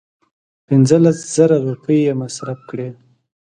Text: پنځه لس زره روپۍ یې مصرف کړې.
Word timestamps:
پنځه 0.67 0.97
لس 1.03 1.17
زره 1.35 1.57
روپۍ 1.67 1.99
یې 2.07 2.13
مصرف 2.21 2.59
کړې. 2.69 2.89